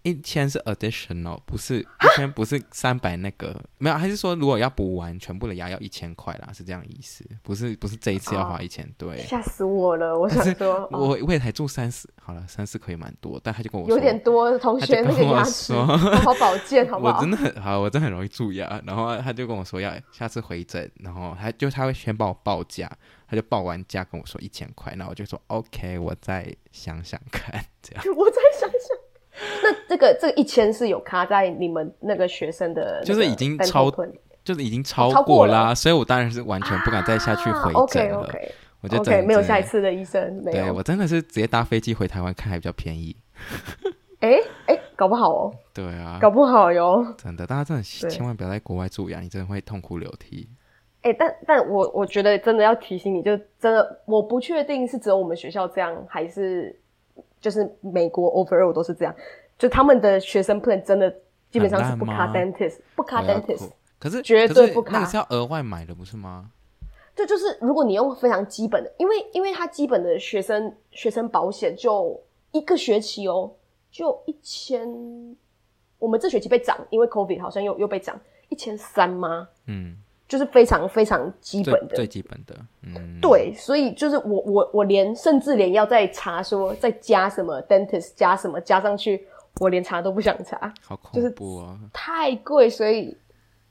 [0.04, 6.52] 一千是 additional，不是一千不是三百那个没有，还是说如果要补完全部的牙要一千块啦？
[6.52, 7.24] 是这样意思？
[7.42, 8.86] 不是不是这一次要花一千？
[8.98, 10.16] 对，吓死我了！
[10.16, 17.16] 我想说，我我也才住三四，好了，三四可以蛮多，但他就跟我说有点多，同学那个牙齿好好保健， 好不好？
[17.16, 18.78] 我真的很好，我真的很容易蛀牙。
[18.84, 22.90] 然后他就跟我说要下次回诊，然后他就他会先帮我报价，
[23.26, 29.03] 他就报完价跟我说一千块，然后我就说 OK，我再想想看，这样 我再想想。
[29.62, 33.90] 那这个这个一千是有卡在你们那个学生的， 就是已经超，
[34.44, 38.28] 就是已经超过啦，啊，所以我当然是完全不敢再下去回诊了。
[38.80, 40.64] 我觉得 OK 没有下一次的医生，没有。
[40.66, 43.16] 对，我真的是直接搭飞机回台湾看还比较便宜。
[44.20, 45.54] 哎哎，搞不好哦。
[45.72, 47.02] 对啊，搞不好哟。
[47.16, 50.50] 真的，大家真的千万不要在国外蛀牙，你真的会痛哭流涕。
[51.00, 56.78] 哎，但但我我觉得真的要提醒你，就真的我不确定是只有我们学校这样，还是。
[57.44, 59.14] 就是美国 overall 都是这样，
[59.58, 61.14] 就他们的学生 plan 真的
[61.50, 66.50] 基本上是不卡 dentist，不卡 dentist，可是绝对不卡，那个是要额外买的不是吗？
[67.14, 72.18] 这就，就是如果你用非常基本的，因为因为他基本的学生学生保险就
[72.52, 73.52] 一个学期哦，
[73.90, 74.88] 就一千，
[75.98, 79.46] 我们这学期被涨，因为 COVID 好像又又被涨一千三吗？
[79.66, 79.98] 嗯。
[80.26, 89.26] 就是非常非常基本的，最基本的，嗯，对，所以就是我我我连甚至连要再查说再加什么 dentist 加什么加上去，
[89.60, 93.14] 我连查都不想查，好恐怖啊，就是、太贵，所以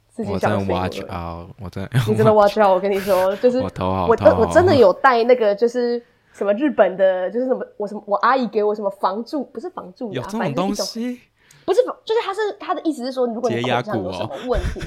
[0.09, 6.01] 自己我真的 watch out，我真的你真的 watch out，我跟你说，就是我头好我我真的有带那个就是
[6.33, 11.19] 什么日本的，就是什么我什么我阿姨给我什么防蛀不是防蛀牙，有这种东西，
[11.65, 14.81] 不是就是他是他的意思是说，如果你口腔有什么问题。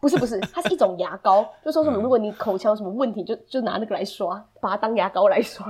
[0.00, 5.66] 不是不是，它是一种牙膏， 就说什么如果你口腔有什么问题，就就拿那个来刷，把它当牙膏来刷。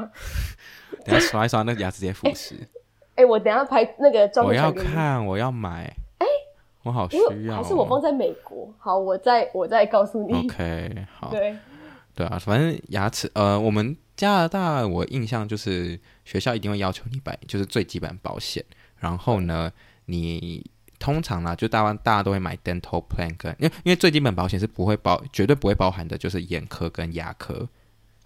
[1.04, 2.54] 等下刷一刷，那个牙齿直接腐蚀。
[3.16, 4.50] 哎、我等下拍那个照片。
[4.50, 5.84] 我要看，我要买。
[6.18, 6.32] 哎、欸，
[6.82, 7.56] 我好需要。
[7.56, 8.72] 还是我放在美国？
[8.78, 10.32] 好，我再我再告诉你。
[10.44, 11.30] OK，好。
[11.30, 11.56] 对
[12.14, 18.64] 对啊，反正牙齿呃，我们加拿大我印象就是学校一定会要求你买，就是最基本保险。
[18.98, 19.72] 然后呢，
[20.04, 20.70] 你。
[20.98, 27.68] 通常啦，就大家大家都会买 dental plan，跟因为因为最基本保险是不会包，绝对不会包含的，就是眼科跟牙科。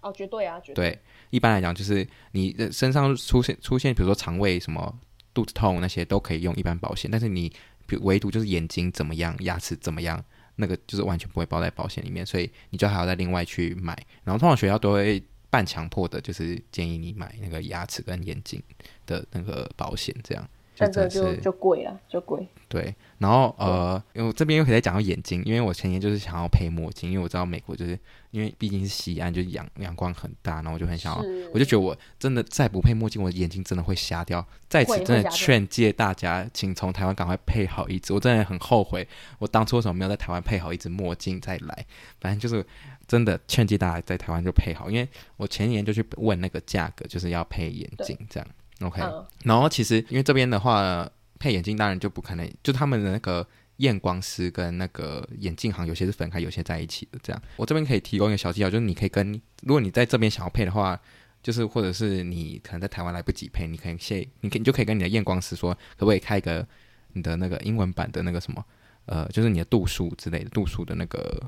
[0.01, 0.89] 哦，绝对啊，绝对。
[0.89, 4.93] 对，一般来讲，就是你身上出现出现，比如说肠胃什么
[5.33, 7.09] 肚子痛那些，都可以用一般保险。
[7.09, 7.47] 但是你，
[7.85, 10.21] 比如唯独就是眼睛怎么样，牙齿怎么样，
[10.55, 13.97] 那个就是完全不会包在保险里面，所以你就还要再另外去买。
[14.25, 18.61] 然后通常学校都会半强迫的，就是建议你买那个牙齿跟眼睛
[19.05, 20.45] 的那个保险，这样。
[20.77, 22.47] 但这就就贵了，就贵。
[22.67, 27.97] 对，然后呃，因为我这边又可以再讲到眼睛，因为我前年就是想要配墨镜，因为我知道美国就是
[28.31, 34.43] 因为毕竟是西岸，就是阳阳光很大，然后我就很想要，我就觉得我真的再不配墨镜，我的眼睛真的会瞎掉。
[34.67, 38.11] 在此真的劝诫大家，请从台湾赶快配好一只。
[38.11, 39.07] 我真的很后悔，
[39.37, 41.85] 我当初为什么没有在台湾配好一只墨镜再来？
[42.19, 42.65] 反正就是
[43.07, 45.07] 真的劝诫大家在台湾就配好，因为
[45.37, 48.49] 我前年就去问那个价格，就是要配眼镜这样。
[48.85, 53.45] OK，、嗯、然后其实因为这边的话配眼镜当然就不可能，就他们的那个
[53.77, 57.19] 验光师跟那个眼镜行有些是分开，有些在一起的。
[57.21, 59.31] 这样，我这边可以提供一个小技巧，就是你可以跟
[59.63, 60.99] 如果你在这边想要配的话，
[61.41, 66.65] 就是或者是你可能在台湾来不及配，你可以先，你可你就可以跟你的验光师说，可不可以开一个
[67.13, 68.63] 你的那个英文版的那个什么，
[69.07, 71.43] 呃，就是你的度数之类的度数的那个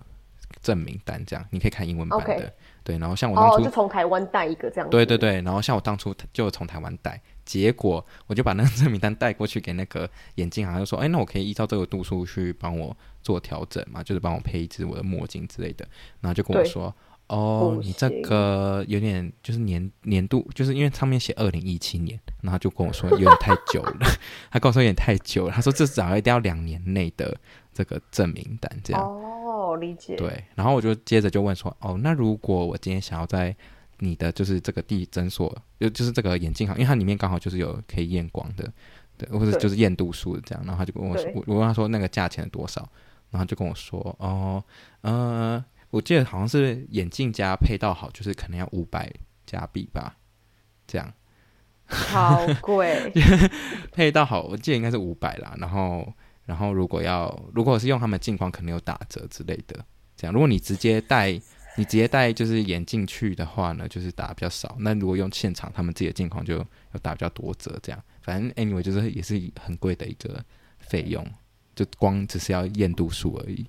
[0.66, 2.26] 证明单，这样你可以看英文版的。
[2.26, 2.52] Okay.
[2.84, 4.90] 对，然后像我当初、哦、就从台湾带一个这样。
[4.90, 15.88] 对对对，然后像我当初就从台湾带，结果我就把那个证明单带过去给那个眼镜行，就说，哎，那我可以依照这个度数去帮我做调整嘛，就是帮我配一只我的墨镜之类的，
[16.22, 16.94] 然后就跟我说。
[17.28, 24.08] 哦，你这个有点就是年年度，就是因为上面写二零一七年，然后就跟我说有点太久了，
[24.52, 27.36] 他跟我说有点太久了，他说至少一定要两年内的
[27.74, 29.02] 这个证明单这样。
[29.02, 29.35] 哦，
[29.76, 30.16] 理解。
[30.16, 33.56] 对，然后我就接着就问说，哦，那如果我今天想要在
[34.00, 38.72] 你的就是这个地诊所，就就是这个眼镜行，因为它里面刚好就是有可以验光的，
[39.18, 42.82] 对，或者就是验度数的这样，然后他就跟我说，我我问他说那个价钱是多少，
[43.32, 44.64] 然后他就跟我说，哦，
[45.02, 45.64] 呃。
[45.92, 49.10] 我记得好像是眼镜加配套好，就是可能要五百
[49.46, 50.18] 加币吧，
[50.86, 51.14] 这样。
[51.88, 53.14] 好贵。
[53.94, 55.56] 配套好，我记得应该是五百啦。
[55.58, 56.06] 然后，
[56.46, 59.84] 然后如果要，如果是用他们镜框，可能有打折之类的。
[60.16, 61.32] 这样，如果你直接戴，
[61.78, 64.76] 你直接戴就是眼镜去的话呢，就是打比较少。
[64.80, 66.66] 那如果用现场他们自己的镜框，就要
[67.02, 67.78] 打比较多折。
[67.82, 70.42] 这样，反正 anyway 就是也是很贵的一个
[70.80, 71.26] 费用，
[71.76, 73.66] 就光只是要验度数而已。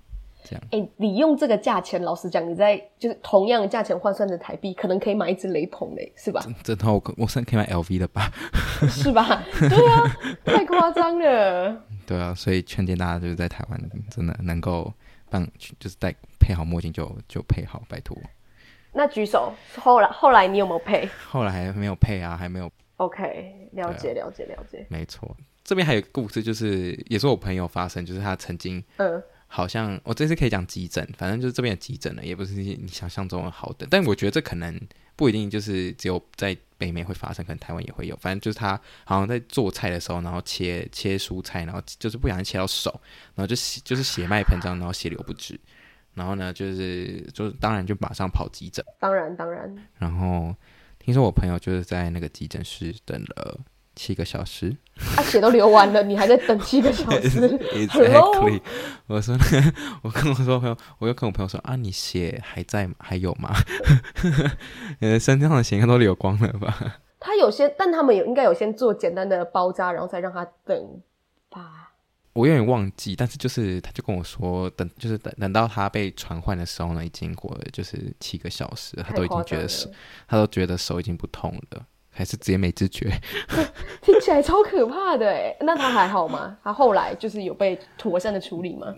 [0.49, 6.41] 这样哎、欸，你用这个价钱，老实讲，你在就是同样的价钱换算成台币，可能可以买一只雷朋嘞，是吧？
[6.62, 8.31] 这套我我算可以买 LV 的吧？
[8.89, 9.43] 是吧？
[9.59, 11.85] 对啊，太夸张了。
[12.07, 14.92] 对啊，所以劝诫大家就是在台湾真的能够
[15.29, 15.47] 帮，
[15.79, 18.16] 就是戴配好墨镜就就配好，拜托。
[18.92, 21.09] 那举手，后来后来你有没有配？
[21.29, 22.71] 后来还没有配啊，还没有。
[22.97, 24.87] OK，了解、啊、了解了解。
[24.88, 29.23] 没错，这边还有个故事，就是也是我朋友发生，就是他曾经嗯。
[29.57, 33.87] 好像我这次可以讲急诊，反正就是这边的急诊呢，也不是你想象中的好的。
[33.90, 34.79] 但我觉得这可能
[35.16, 38.14] 不一定就是只有在北美会发生，可能台湾也会有。
[38.16, 43.01] 反正就是他好像在做菜的时候，然后切切蔬菜，然后就是不小心切到手，
[43.35, 45.59] 然后就血就是血脉膨胀，然后血流不止。
[46.12, 48.85] 然后呢，就是就是当然就马上跑急诊。
[49.01, 49.75] 当然当然。
[49.97, 50.55] 然后
[50.99, 53.59] 听说我朋友就是在那个急诊室等了。
[53.97, 57.41] 七个小时，他、啊、血都流完了，你还在等七个小时？
[57.75, 58.61] Exactly，
[59.07, 59.35] 我说，
[60.05, 63.53] 我跟我说朋友，我又跟我朋友说啊，你血还在还有吗？
[65.01, 67.01] 你 的身上的血应该都流光了吧？
[67.19, 71.01] 他有些，但他们有应该有先做简单的包扎，然后再让他等
[71.49, 71.95] 吧。
[72.35, 79.91] 我有点忘记，但是就是他就跟我说，等就是等等到他被传唤的时候呢，已经过了就是七个小时，他都已经觉得手，
[80.29, 81.87] 他都觉得手已经不痛了。
[82.17, 83.09] 还是直接没知觉，
[84.01, 85.55] 听起来超可怕的哎。
[85.61, 86.57] 那他还好吗？
[86.65, 88.95] 他后来就是有被妥善的处理吗？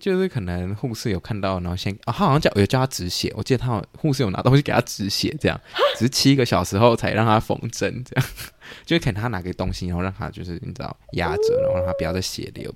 [0.00, 3.32] 就是可能护士有看到，然后先啊、哦，他好像叫有叫他止血。
[3.36, 5.60] 我记得他护士有拿东西给他止血，这样
[5.94, 8.28] 只是七个小时后才让他缝针，这样
[8.84, 12.74] 就是可能他拿个东西，然后让他就是你知道压着，然后让他不要再血流。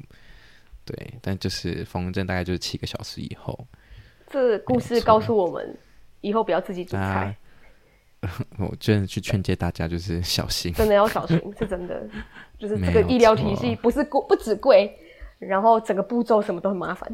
[0.84, 3.66] 对，但就是缝针大概就是七个小时以后。
[4.30, 5.76] 这故事告诉我们，
[6.20, 7.36] 以后不要自己煮菜。
[8.58, 12.02] 我真的去劝诫大家，就是小心，真的要小心，是真的。
[12.58, 14.96] 就是这个医疗体系不是贵，不止贵，
[15.38, 17.12] 然后整个步骤什么都很麻烦。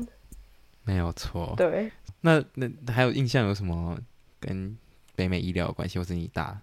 [0.85, 1.55] 没有错。
[1.57, 1.90] 对。
[2.20, 3.96] 那那还有印象有什么
[4.38, 4.77] 跟
[5.16, 6.57] 北美医疗有关系，或是你打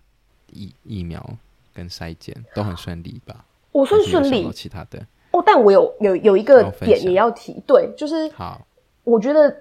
[0.52, 1.28] 疫疫苗
[1.74, 3.44] 跟筛检都很顺利吧？
[3.72, 4.50] 我算顺利。
[4.52, 8.66] 其他的哦，但我有有有一个点也要提，对，就是好，
[9.04, 9.54] 我觉得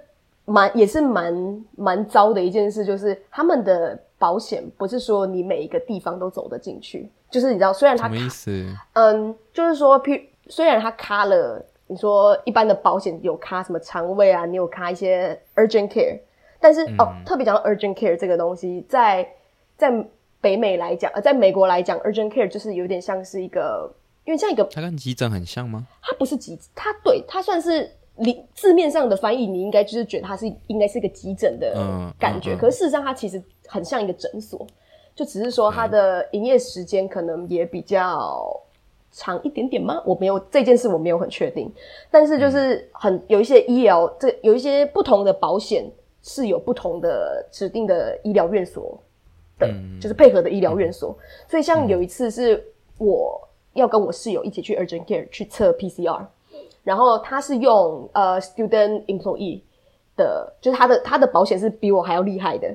[0.44, 4.02] 蛮也是蛮蛮糟的一件事，就是他们的。
[4.18, 8.66] 保险不是说你每一个地方都走得进去，就是你知道，虽然它什么意思？
[8.94, 16.18] 嗯，就是说，譬如虽然它卡了，你说一般的保险有卡什么肠胃啊，你有卡一些 urgent care，
[16.58, 19.28] 但是、嗯、哦，特别讲到 urgent care 这个东西，在
[19.76, 19.92] 在
[20.40, 23.92] 北美来讲，呃，在美国来讲，urgent care 就是有点像是一个，
[24.24, 25.86] 因为像一个，它跟急诊很像吗？
[26.00, 27.90] 它不是急，它对，它算是。
[28.18, 31.74] 你字面上的翻译，你应该就是觉得它是应该是一个急诊的
[32.18, 32.54] 感觉，嗯。
[32.54, 34.66] 嗯嗯、可是事实上它其实很像一个诊所，
[35.14, 38.58] 就只是说它的营业时间可能也比较
[39.12, 40.02] 长一点点吗？
[40.06, 41.70] 我没有这件事我没有很确定，
[42.10, 45.84] 但是就是很有一些医疗，这有一些不同的保险
[46.22, 48.98] 是有不同的指定的医疗院所
[49.58, 51.16] 的，嗯、就是配合的医疗院所，
[51.48, 52.64] 所以像有一次是
[52.98, 53.40] 我
[53.74, 56.24] 要跟我室友一起去 urgent care 去测 PCR。
[56.86, 59.60] 然后他是用呃 student employee
[60.16, 62.72] 的，就是他的他的保险是比我还要厉害的。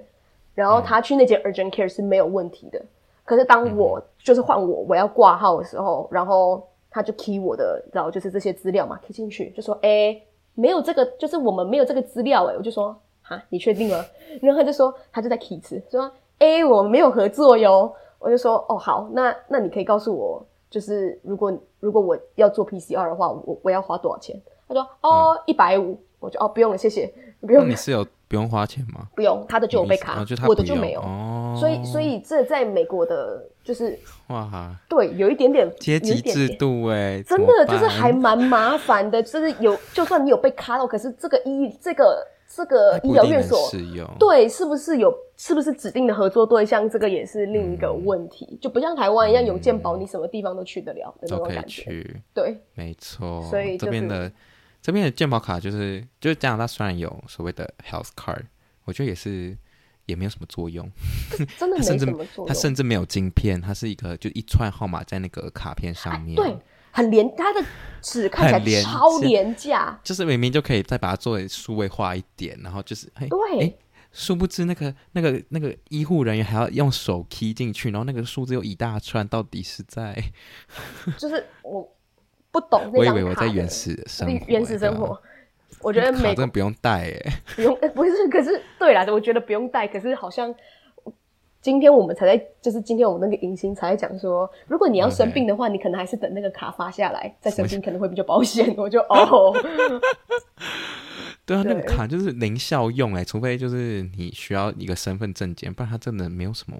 [0.54, 2.82] 然后他去那间 urgent care 是没有问题的。
[3.24, 10.22] 可是当我就是换我我要挂号的时候，然后他就 key 我的，然后就是这些资料嘛 key 进去，就说诶
[10.56, 14.06] 没有这个，就是我们没有这个资料诶我就说哈，你确定吗？
[14.42, 17.96] 然后他就说他就在 key 词，说 A 我们没有合作哟。
[18.20, 24.42] 我就说哦好，那那你可以告诉我，就是如果如果我要做 PCR 的话，我我要花多少钱？
[24.68, 27.14] 他说哦一百五，我就哦不用了，谢谢，
[27.46, 27.70] 不用。
[27.70, 29.06] 你是有不用花钱吗？
[29.14, 31.02] 不用，他的就有被卡，我的就没有。
[31.02, 34.00] 哦，所以所以这在美国的就是
[34.30, 42.26] 哇哈，对，有一点点阶级制度哎，真的就是还蛮麻烦的，就是有就算你有被卡到，可是这个医这个。
[42.54, 43.72] 这个医疗院所
[44.20, 46.90] 对，是不是有是不是指定的合作对象？
[46.90, 51.84] 这个也是另一个问题，嗯、就不像台湾一样有健保，你什么地方都去得了的那种感觉。
[51.84, 52.22] 都可以去。
[52.34, 53.42] 对，没错。
[53.50, 54.32] 所以、就是、这边的
[54.82, 58.44] 这边的健保卡就是，就是加拿大虽然有所谓的 health card，
[58.86, 59.58] 我觉得也是
[60.06, 60.90] 也没有什么作用，
[61.58, 62.48] 真的没什么作用。
[62.48, 66.36] 它甚至没有晶片，它是一个就一串号码在那个卡片上面。
[66.36, 66.58] 对。
[66.92, 67.64] 很廉，它的
[68.02, 73.74] 纸看起来超廉价，就是明明就可以再把它作为数位化一点，然后就是哎对，哎，
[74.12, 80.16] 殊不知那个那个那个医护人员还要用手 key 进去，然后那个数字又一大串，到底是在？
[81.18, 81.88] 就是我
[82.52, 85.22] 不懂，我以为我在原始生活，原始生活，
[85.82, 90.54] 我觉得美真的不用带哎，不用， 不是，可是对啦，我觉得不用带，可是好像。
[91.62, 98.74] 今天我们才在，就是今天我们那个迎新才在讲说，如果你要生病的话.你可能还是等那个卡发下来再生病，可能会比较保险。
[98.76, 99.54] 我就 哦，
[101.46, 106.78] 对啊，那个卡就是零效用哎，除非就是你需要一个身份证件，不然它真的没有什么，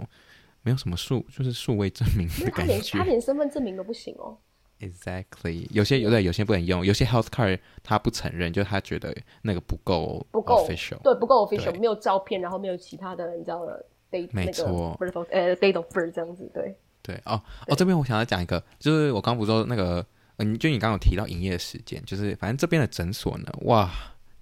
[0.64, 2.74] 没有什么数，就是数位证明的感觉。
[2.74, 4.36] 他连他连身份证明都不行哦。
[4.80, 13.86] Exactly，有些有的有些不能用，有些 health card 他不承认，就他觉得那个不够不够 official，对，不够 official，没有照片，然后没有其他的，你知道的。
[14.32, 14.98] 没错，
[15.32, 20.06] 呃 birth 这样子，对对哦哦，这边我想要讲一个，就是我刚不是说那个，
[20.38, 23.90] 嗯，就你刚刚有提到营业时间，就是反正这边的诊所呢，哇，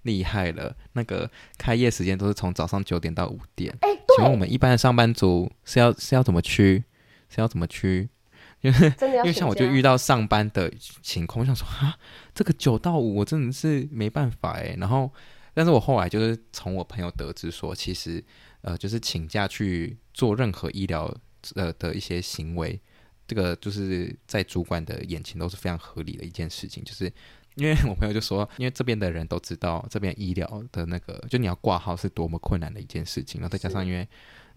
[0.02, 3.72] 厉害了，那个开业时间都是从早上九点到五点。
[3.80, 6.84] 哎，对，请问我们一般的上班族是要是要怎么去？
[7.28, 8.08] 是要怎么去？
[8.60, 11.96] 因为因为像我就遇到上班的情况，我想说啊，
[12.34, 14.76] 这个九到五我真的是没办法哎。
[14.78, 15.10] 然后，
[15.54, 18.22] 但是我后来就是从我朋友得知说，其实。
[18.62, 21.14] 呃，就是请假去做任何医疗
[21.54, 22.80] 呃的一些行为，
[23.26, 26.84] 这个就是在主管的眼前都是非常合理的一件事情。
[26.84, 27.10] 就是
[27.54, 33.40] 因为我朋友就说，因为这边的人都知道这边医疗的那个，就你要挂号是多么困难的一件事情。
[33.40, 34.06] 然后再加上，因为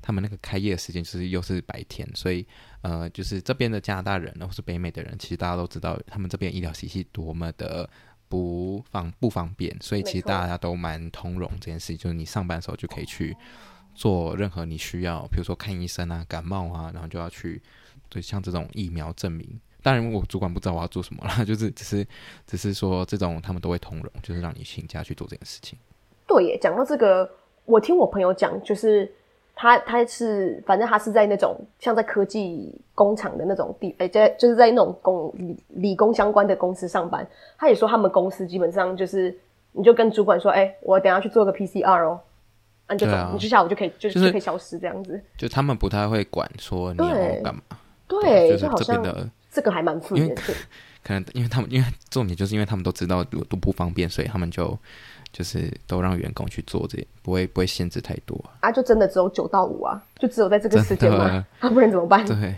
[0.01, 2.45] 他们那个开业的时间就是又是白天，所以
[2.81, 7.89] 呃，就是这边的加拿大人或是北美的人，其实大家都知道他们这边医疗体系多么的
[8.27, 13.35] 不方不方便，所以其实大家都蛮通融这件事情，就是你上班的时候就可以去。
[13.95, 17.61] 做任何你需要，比如说看医生啊、感冒啊，然后就要去，
[18.09, 19.47] 对，像这种疫苗证明。
[19.81, 22.07] 当然，我主管不知道我要做什么啦， 就是只是
[22.47, 25.77] 只是说这种他们都会通融，就是让你请假去做这件事情。
[26.25, 27.29] 对耶，讲到这个，
[27.65, 29.11] 我听我朋友讲，就是
[29.53, 37.27] 他他是反正他是在那种像在科技工厂的那种地，哎，在就是在那种工理理工相关的公司上班。
[37.57, 39.37] 他也说他们公司基本上就是，
[39.73, 42.19] 你就跟主管说，哎，我等下去做个 PCR 哦。
[42.87, 45.21] 啊，就走，啊、你就下午就可以，就就是可以消失这样子。
[45.37, 47.13] 就他们不太会管说你要
[47.43, 47.61] 干嘛，
[48.07, 50.41] 对，对就是这边的这个还蛮负面的。
[51.03, 54.77] 可 能因为他们，因为重点就是因为他们都知道有多不方便，所以他们就
[55.31, 58.43] 就是都让员工去做这，不会不会限制太多。
[58.59, 61.45] 啊，就真的只有九到五啊，就只有在这个时间嘛？
[61.59, 62.25] 啊，不然怎么办？
[62.25, 62.55] 对，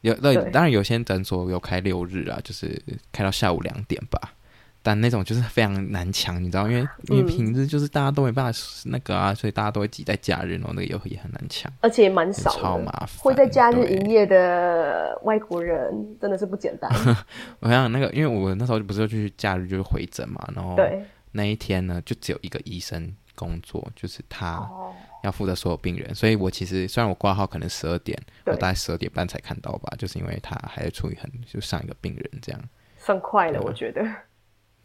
[0.00, 2.80] 有那，当然有些诊所有开六日啊，就是
[3.12, 4.32] 开到下午两点吧。
[4.86, 13.08] 但那种就是非常难抢，你知道，因为因为平日就是大家都没办法那个啊，嗯、所以大家都会挤在假日，然后那个也也很难抢，而且也蛮少，超麻烦。
[13.18, 16.88] 会在假日营业的外国人真的是不简单。
[17.58, 20.76] 我想那个，因为我那时候不是去假日就是回诊嘛，然后
[21.32, 24.70] 那一天呢就只有一个医生工作，就是他
[25.24, 32.60] 要负责所有病人，所以我其实虽然我挂号可能十二点，我大概十二点半才看到吧，就是因为他还在处于很就上一个病人这样，
[32.96, 34.06] 算快了，我觉得。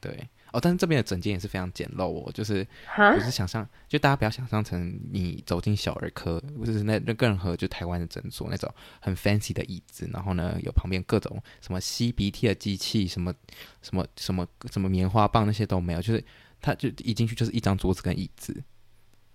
[0.02, 13.34] 对哦，但是这边的整间也是非常简陋哦，就是哈不是想象，就大家不要想象成你走进小儿科，或者是那那任何就台湾的诊所那种很 fancy 的椅子，然后呢有旁边各种什么吸鼻涕的机器，什么
[13.82, 16.22] 什么什么什么棉花棒那些都没有，就是
[16.60, 18.62] 他就一进去就是一张桌子跟椅子，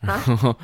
[0.01, 0.55] 然后。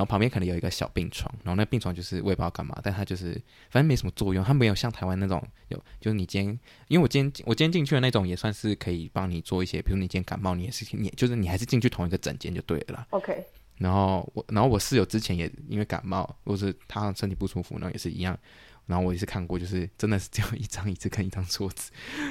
[0.00, 3.34] 然后旁边可能有一个小病床，然后那病床就是我也不知道干嘛，但它就是
[3.68, 13.06] 反正没什么作用，它没有像台湾那种有，就是你今天，因为我今天我今天进去的那种也算是可以帮你做一些，比如你今天感冒，你也是你就是你还是进去同一个诊间就对了啦。
[13.10, 13.44] OK。
[13.76, 18.38] 然后我然后我室友之前也因为感冒，或是他身体不舒服，然后也是一样，
[18.86, 21.90] 然后我也是看过，就是真的是只有一张椅子跟一张桌子，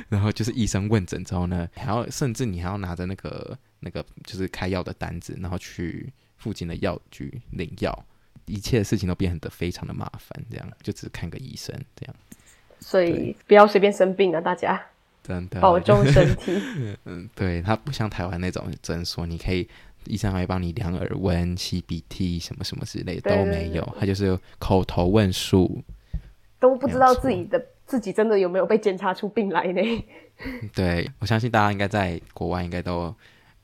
[0.10, 6.12] 然后就是医生问诊之后呢，还要甚至你还要拿着那个那个就是开药的单子，然后去。
[6.40, 8.06] 附近的药局领药，
[8.46, 12.16] 一切的事情都变得非常的麻烦，这样就只看个医生这样。
[12.80, 14.82] 所以不要随便生病啊，大家
[15.22, 16.60] 真的保重身体。
[17.06, 19.68] 嗯，对，它不像台湾那种诊所，你可以
[20.06, 25.84] 医生还会帮你量耳温、吸鼻涕什么什么之类的都没有，他就是口头问数，
[26.58, 29.82] 都不知道自己的自己真的有没有被检查出病来呢？
[30.74, 33.14] 对，我相信大家应该在国外应该都。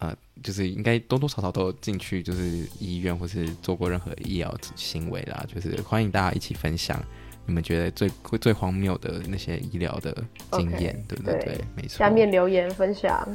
[0.06, 5.43] 呃，就是应该多多少少都进去，就是医院或是做过任何医疗行为啦。
[5.47, 7.01] 就是欢迎大家一起分享
[7.47, 10.16] 你们觉得最最荒谬的那些医疗的
[10.51, 11.39] 经验，okay, 对不对？
[11.39, 11.97] 对，没错。
[11.97, 13.28] 下面留言分享。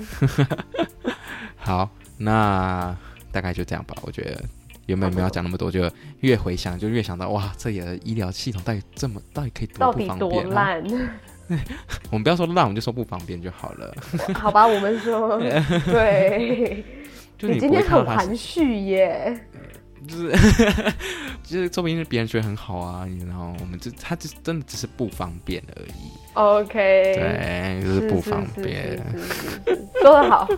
[1.57, 2.97] 好，那
[3.33, 3.97] 大概就这样吧。
[4.03, 4.43] 我觉得
[4.87, 5.91] 原本没有讲那么多，就
[6.21, 10.19] 越回想就越想到，哇，这里的医疗系统到底这么，到底可以多不方便啊？
[10.19, 11.19] 到底多烂？
[12.11, 13.95] 我们不要说烂，我们就说不方便就好了。
[14.35, 15.39] 好吧，我们说
[15.87, 16.85] 对。
[17.43, 19.39] 你今天很含蓄耶。
[20.07, 20.31] 就是
[21.43, 26.11] 就是，说不定是别人觉得很好啊，然后我们就他就真的只是不方便而已。
[26.35, 26.73] OK。
[26.75, 28.99] 对，就是不方便。
[30.03, 30.49] 说得好。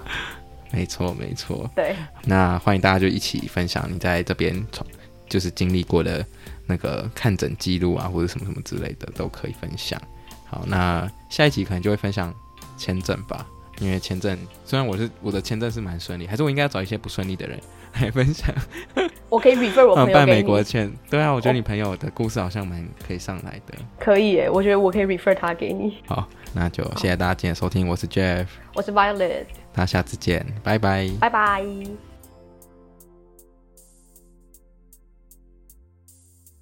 [0.71, 1.69] 没错，没错。
[1.75, 1.95] 对。
[2.25, 4.55] 那欢迎大家就一起分享你在这边
[5.29, 6.25] 就是经历过的
[6.67, 10.01] 那个看诊记录啊，或者什么什么之类的都可以分享。
[10.53, 12.33] 好，那下一集可能就会分享
[12.77, 13.47] 签证吧，
[13.81, 17.59] 因为签证虽然我是我的签证是蛮顺利，还是我应该要找一些不顺利的人
[17.95, 18.55] 来分享。
[19.31, 23.75] 我可以 refer 我朋友、啊、办美国签，对啊，我觉得你朋友的故事好像蛮可以上来的。
[23.99, 25.97] 可以诶，我觉得我可以 refer 他给你。
[26.07, 28.45] 好，那就谢谢大家今天收听，我是 Jeff，
[28.75, 32.12] 我是 Violet，那下次见，拜拜，拜拜。